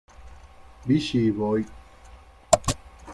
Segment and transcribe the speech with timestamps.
[0.87, 1.63] Beechey Voy.